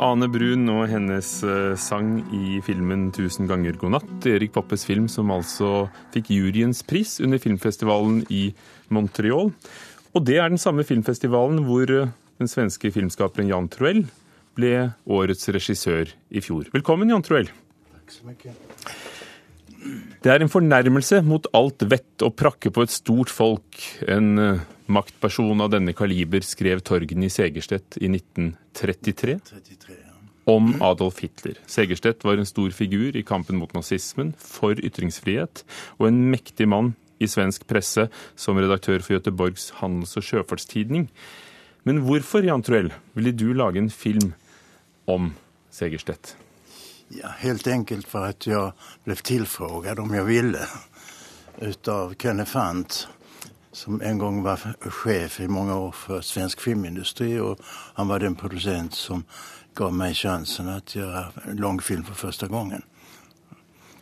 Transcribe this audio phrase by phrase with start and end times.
[0.00, 4.26] Ane Brun og hennes eh, sang i filmen 'Tusen ganger god natt'.
[4.30, 8.54] Erik Poppes film som altså fikk juryens pris under filmfestivalen i
[8.88, 9.52] Montreal.
[10.12, 12.08] Og det er den samme filmfestivalen hvor eh,
[12.40, 14.06] den svenske filmskaperen Jan Troell
[14.56, 16.72] ble årets regissør i fjor.
[16.72, 17.52] Velkommen, Jan Troell.
[17.92, 18.56] Takk så mye.
[20.22, 23.80] Det er en fornærmelse mot alt vett å prakke på et stort folk.
[24.06, 24.62] En eh,
[24.92, 30.16] maktperson av denne kaliber skrev Torgny Segerstedt i 1933 33, ja.
[30.52, 31.58] om Adolf Hitler.
[31.70, 35.64] Segerstedt var en stor figur i kampen mot nazismen, for ytringsfrihet,
[35.98, 38.08] og en mektig mann i svensk presse
[38.38, 41.08] som redaktør for Göteborgs handels- og sjøfartstidning.
[41.86, 44.32] Men hvorfor, Jan Troell, ville du lage en film
[45.10, 45.32] om
[45.74, 46.36] Segerstedt?
[47.14, 48.72] Ja, helt enkelt för att jag
[49.04, 50.66] blev tillfrågad om jag ville
[51.58, 53.08] utav Kenneth Fant
[53.72, 57.58] som en gång var chef i många år för svensk filmindustri och
[57.94, 59.24] han var den producent som
[59.74, 62.82] gav mig chansen att göra en långfilm för första gången.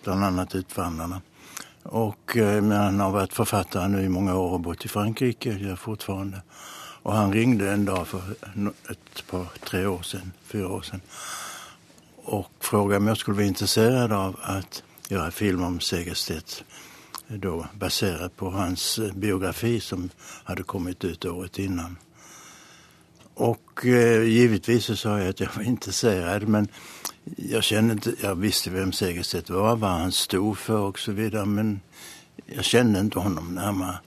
[0.04, 1.20] Bland annat Utvandrarna.
[1.82, 5.52] Och, eh, men han har varit författare nu i många år och bott i Frankrike,
[5.52, 6.42] gör fortfarande.
[7.02, 8.22] Och han ringde en dag för
[8.90, 11.00] ett par, tre år sedan, fyra år sedan
[12.24, 16.64] och frågade om jag skulle vara intresserad av att göra film om Segerstedt
[17.28, 21.96] då baserat på hans biografi som hade kommit ut året innan.
[23.34, 26.68] Och eh, givetvis så sa jag att jag var intresserad men
[27.36, 31.46] jag kände inte, jag visste vem Segerstedt var, vad han stod för och så vidare
[31.46, 31.80] men
[32.46, 33.98] jag kände inte honom närmare.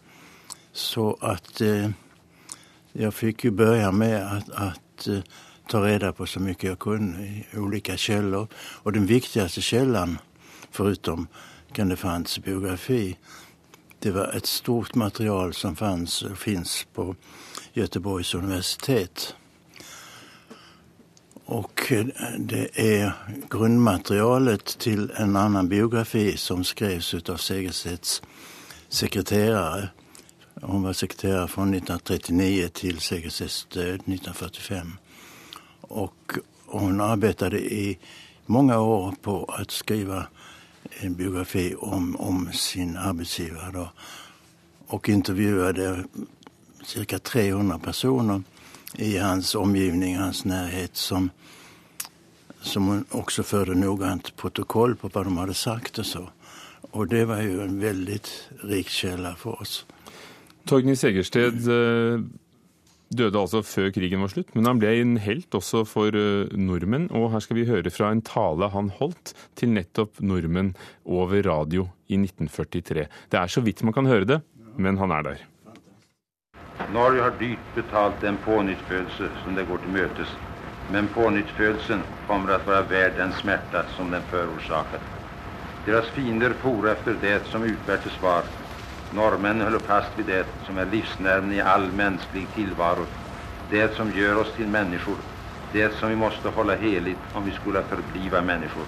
[0.73, 1.89] Så att eh,
[2.91, 5.19] jag fick ju börja med att, att eh,
[5.73, 8.47] ta reda på så mycket jag kunde i olika källor.
[8.55, 10.17] Och den viktigaste källan,
[10.71, 11.27] förutom
[11.71, 13.17] Kandefants biografi,
[13.99, 17.16] det var ett stort material som fanns och finns på
[17.73, 19.35] Göteborgs universitet.
[21.45, 21.94] Och
[22.38, 23.11] det är
[23.49, 28.22] grundmaterialet till en annan biografi som skrevs av Segerstedts
[28.90, 29.90] sekreterare.
[30.61, 34.97] Hon var sekreterare från 1939 till Segerstedts död 1945.
[35.93, 37.97] Och hon arbetade i
[38.45, 40.27] många år på att skriva
[40.99, 43.71] en biografi om, om sin arbetsgivare.
[43.73, 43.89] Då.
[44.87, 46.03] Och intervjuade
[46.83, 48.43] cirka 300 personer
[48.95, 51.29] i hans omgivning, hans närhet som,
[52.61, 56.29] som hon också förde noggrant protokoll på vad de hade sagt och så.
[56.91, 59.85] Och det var ju en väldigt rik källa för oss.
[60.65, 62.19] Torgny Segersted eh,
[63.18, 67.09] døde altså før krigen var slutt, men han ble en helt også for eh, nordmenn.
[67.12, 70.74] Og her skal vi høre fra en tale han holdt til nettopp nordmenn
[71.06, 73.07] over radio i 1943.
[73.31, 74.40] Det er så vidt man kan høre det,
[74.78, 75.44] men han er der.
[76.94, 80.29] Norge har dyrt betalt den pånyttfödelse som det går till mötes.
[80.91, 85.02] Men pånyttfödelsen kommer att vara värd den smärta som den förorsakat.
[85.85, 88.44] Deras fiender for efter det som utbär till svar.
[89.16, 93.06] Norrmännen höll fast vid det som är livsnerven i all mänsklig tillvaro.
[93.69, 95.16] Det som gör oss till människor.
[95.72, 98.84] Det som vi måste hålla heligt om vi skulle förbliva människor.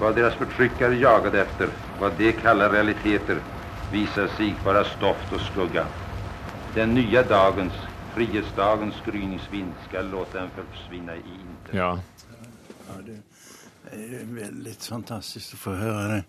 [0.00, 1.68] Vad deras förtryckare jagade efter,
[2.00, 3.38] vad de kallar realiteter,
[3.92, 5.86] visar sig vara stoft och skugga.
[6.74, 7.72] Den nya dagens,
[8.14, 11.74] frihetsdagens gryningsvind skall låta den försvinna i intet.
[11.74, 11.98] Ja,
[12.88, 16.24] Ja, det är väldigt fantastiskt att få höra det.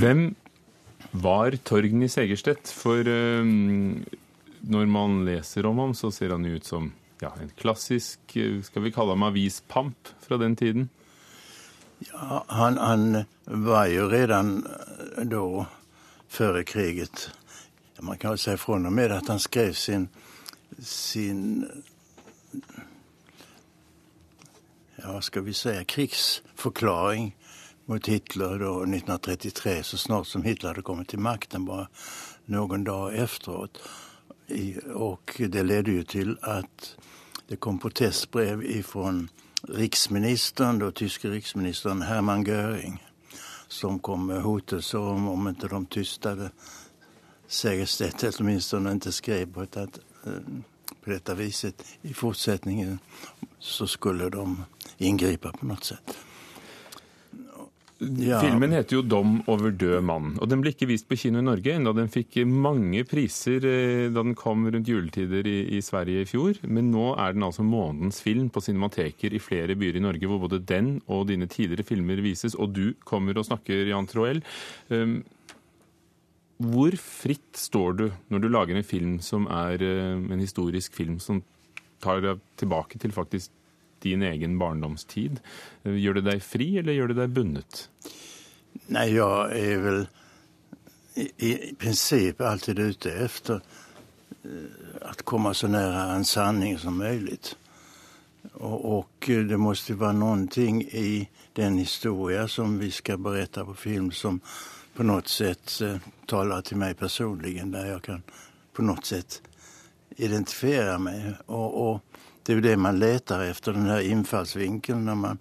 [0.00, 0.34] Hvem
[1.14, 2.70] var Torgny Segerstedt?
[2.74, 3.46] For eh,
[4.66, 6.90] når man leser om ham, så ser han jo ut som
[7.22, 10.88] ja, en klassisk, eh, skal vi kalle ham avispamp fra den tiden.
[12.10, 15.66] Ja, han, han var ju redan eh, då,
[16.28, 17.30] före kriget,
[18.00, 20.08] man kan väl säga från och med att han skrev sin,
[20.78, 21.68] sin
[24.96, 27.36] ja, vad ska vi säga, krigsförklaring
[27.86, 31.88] mot Hitler då 1933, så snart som Hitler hade kommit till makten, bara
[32.44, 33.78] någon dag efteråt.
[34.94, 36.96] Och det ledde ju till att
[37.48, 39.28] det kom protestbrev ifrån
[39.68, 43.02] riksministern, då tyske riksministern Hermann Göring
[43.68, 46.50] som kom med hotelser om, om inte de tystade
[47.46, 50.32] Segerstedt eller åtminstone inte skrev på, ett, att, eh,
[51.04, 52.98] på detta viset i fortsättningen
[53.58, 54.64] så skulle de
[54.98, 56.18] ingripa på något sätt.
[57.98, 58.40] Ja.
[58.42, 61.46] Filmen heter jo 'Dom over død mann', og den ble ikke vist på kino i
[61.46, 61.94] Norge, ennå.
[61.94, 66.58] den fikk mange priser eh, da den kom rundt juletider i, i Sverige i fjor.
[66.66, 70.42] Men nå er den altså månedens film på cinemateker i flere byer i Norge, hvor
[70.42, 74.42] både den og dine tidligere filmer vises, og du kommer og snakker, Jan Troell.
[74.90, 75.22] Um,
[76.58, 81.18] hvor fritt står du når du lager en film som er eh, en historisk film
[81.22, 81.42] som
[82.02, 83.50] tar deg tilbake til faktisk
[84.04, 85.40] din egen barndomstid.
[85.82, 87.88] Gjør det deg fri, eller gjør det deg bundet?
[88.86, 90.06] Nej, jag är väl
[91.14, 93.60] i, i princip alltid ute efter
[94.44, 94.50] eh,
[95.00, 97.56] att komma så nära en sanning som möjligt.
[98.52, 103.74] Och, och eh, det måste vara någonting i den historia som vi ska berätta på
[103.74, 104.40] film som
[104.94, 105.96] på något sätt eh,
[106.26, 108.22] talar till mig personligen där jag kan
[108.72, 109.42] på något sätt
[110.16, 111.34] identifiera mig.
[111.46, 112.00] Och, och
[112.44, 115.38] det är det man letar efter, den här infallsvinkeln när man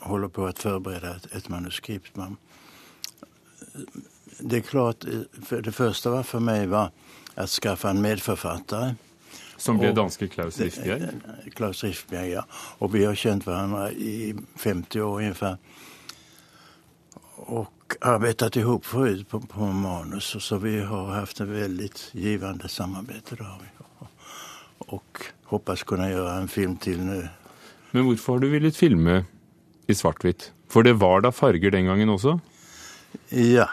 [0.00, 2.16] håller på att förbereda ett, ett manuskript.
[2.16, 2.36] Man,
[4.38, 5.04] det är klart,
[5.42, 6.90] för det första var för mig var
[7.34, 8.94] att skaffa en medförfattare.
[9.56, 11.02] Som blev danske Klaus Rifbjerg?
[11.54, 12.46] Klaus Rifbjerg, ja.
[12.52, 15.56] Och vi har känt varandra i 50 år ungefär.
[17.36, 20.44] Och arbetat ihop förut på, på manus.
[20.44, 23.36] Så vi har haft ett väldigt givande samarbete.
[23.36, 23.72] Där.
[24.78, 27.28] Och hoppas kunna göra en film till nu.
[27.90, 29.24] Men varför har du velat filma
[29.86, 30.52] i svartvitt?
[30.68, 32.40] För det var da farger den gången också?
[33.28, 33.68] Ja,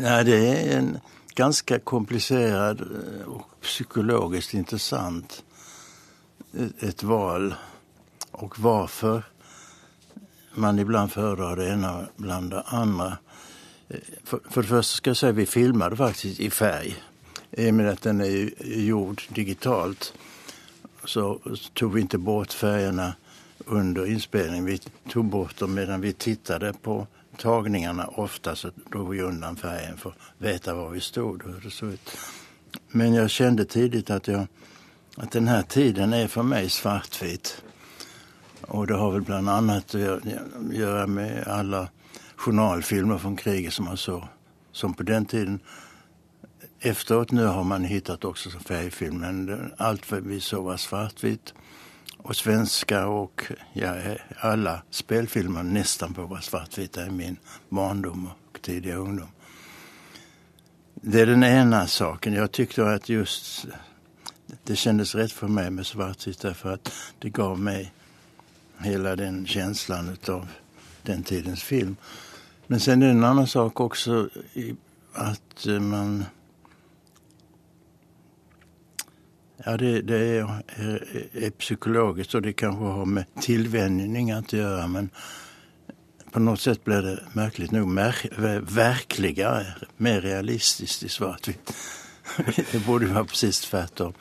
[0.00, 0.98] Nej, det är en
[1.34, 5.44] ganska komplicerad eh, och psykologiskt intressant
[6.58, 7.54] eh, ett val.
[8.30, 9.22] Och varför
[10.54, 13.18] man ibland föredrar det ena bland det andra.
[13.88, 16.96] Eh, för, för det första ska jag säga att vi filmade faktiskt i färg.
[17.50, 20.14] I och med att den är gjord digitalt
[21.04, 21.40] så
[21.74, 23.14] tog vi inte bort färgerna
[23.66, 24.64] under inspelningen.
[24.64, 27.06] Vi tog bort dem medan vi tittade på
[27.36, 31.60] tagningarna ofta så drog vi undan färgen för att veta var vi stod och hur
[31.60, 32.16] det såg ut.
[32.88, 34.46] Men jag kände tidigt att, jag,
[35.16, 37.62] att den här tiden är för mig svartvit.
[38.60, 40.24] Och det har väl bland annat att
[40.72, 41.88] göra med alla
[42.36, 44.22] journalfilmer från kriget som man såg.
[44.72, 45.60] Som på den tiden.
[46.84, 51.54] Efteråt nu har man hittat också färgfilm men allt vi såg var svartvitt
[52.18, 53.94] och svenska och ja,
[54.38, 57.36] alla spelfilmer nästan på var svartvita i min
[57.68, 59.28] barndom och tidiga ungdom.
[60.94, 62.32] Det är den ena saken.
[62.32, 63.66] Jag tyckte att just
[64.64, 67.92] det kändes rätt för mig med svartvitt därför att det gav mig
[68.78, 70.48] hela den känslan av
[71.02, 71.96] den tidens film.
[72.66, 74.28] Men sen är det en annan sak också
[75.12, 76.24] att eh, man
[79.64, 84.86] Ja, det, det är, är, är, psykologiskt och det kanske har med tillvänjning att göra.
[84.86, 85.10] Men
[86.30, 88.16] på något sätt blir det märkligt nog mär,
[88.74, 89.66] verkligare,
[89.96, 91.74] mer realistiskt i svartvitt.
[92.72, 94.12] det borde vara precis tvärtom.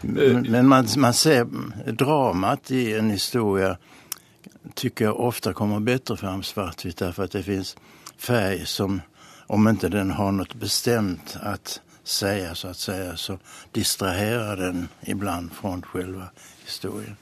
[0.00, 1.46] Men, men man, man ser
[1.92, 3.76] dramat i en historia
[4.74, 7.76] tycker jag ofta kommer bättre fram svartvitt därför att det finns
[8.18, 9.00] färg som,
[9.46, 13.38] om inte den har något bestämt att säga så att säga så
[13.72, 16.30] distraherar den ibland från själva
[16.64, 17.16] historien.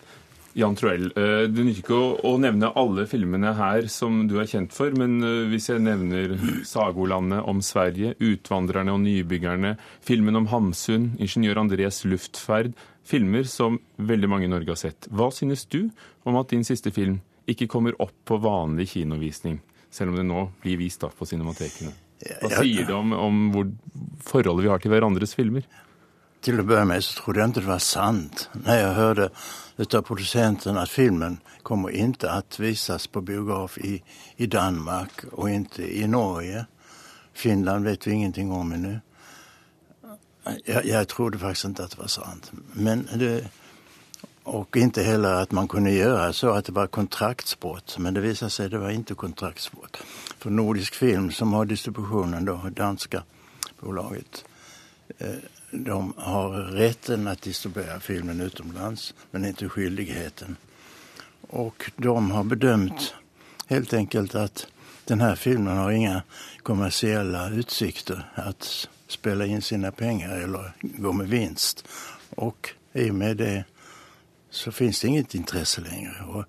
[0.54, 1.98] Jan Troell, eh, det nytter ikke
[2.28, 6.36] å, nevne alle filmene her som du er kjent for, men om hvis jeg nevner
[6.64, 12.74] 'Sagolandet om Sverige', 'Utvandrerne og nybyggerne', filmen om Hamsun, 'Ingeniør Andres luftferd',
[13.04, 15.08] filmer som veldig mange i Norge har sett.
[15.10, 15.90] Hva synes du
[16.24, 20.50] om at din siste film ikke kommer opp på vanlig kinovisning, selv om den nå
[20.62, 21.92] blir vist på cinematekene?
[22.42, 23.72] Vad säger du om, om hvor
[24.20, 25.62] forholdet vi har till varandras filmer?
[26.40, 29.30] Till att börja med så trodde jag inte det var sant när jag hörde
[29.76, 34.02] utav producenten att filmen kommer inte att visas på biograf i,
[34.36, 36.66] i Danmark och inte i Norge.
[37.32, 39.00] Finland vet vi ingenting om ännu.
[40.64, 42.52] Jag, jag trodde faktiskt inte att det var sant.
[42.72, 43.50] Men det,
[44.42, 47.96] och inte heller att man kunde göra så att det var kontraktsbrott.
[47.98, 49.96] Men det visade sig att det var inte kontraktsbrott.
[50.38, 53.22] För Nordisk Film som har distributionen, då, danska
[53.80, 54.44] bolaget,
[55.18, 55.34] eh,
[55.70, 60.56] de har rätten att distribuera filmen utomlands men inte skyldigheten.
[61.48, 63.14] Och de har bedömt
[63.66, 64.66] helt enkelt att
[65.04, 66.22] den här filmen har inga
[66.62, 71.88] kommersiella utsikter att spela in sina pengar eller gå med vinst.
[72.30, 73.64] Och i och med det
[74.52, 76.24] så finns det inget intresse längre.
[76.28, 76.44] Och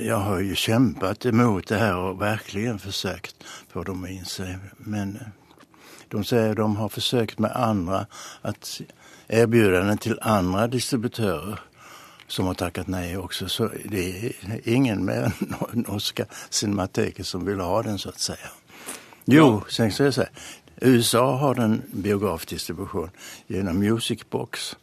[0.00, 3.36] jag har ju kämpat emot det här och verkligen försökt
[3.68, 4.58] få dem att inse.
[4.76, 5.18] Men
[6.08, 8.06] de säger att de har försökt med andra
[8.42, 8.80] att
[9.28, 11.60] erbjuda den till andra distributörer
[12.26, 13.48] som har tackat nej också.
[13.48, 15.54] Så det är ingen mer än
[15.88, 18.48] norska Cinemateket som vill ha den så att säga.
[19.24, 20.28] Jo, sen ska jag säga,
[20.80, 23.10] USA har den biografdistribution
[23.46, 24.76] genom Musicbox.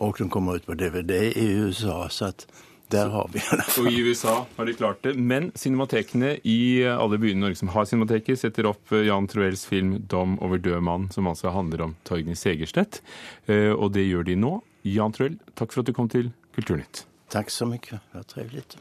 [0.00, 2.08] Och de kommer ut på DVD i USA.
[2.08, 2.46] Så att
[2.88, 3.86] där har vi i alla fall.
[3.86, 5.14] Och i USA har de klart det.
[5.14, 9.66] Men cinematekene i alle byene i Norge som har cinemateker, setter opp eh, Jan Troells
[9.66, 13.02] film 'Dom over død mann', som altså handler om Torgny Segerstedt.
[13.46, 14.62] Eh, og det gjør de nå.
[14.82, 17.04] Jan Troell, takk for at du kom til Kulturnytt.
[17.28, 18.78] Tack så mycket, vad trevligt.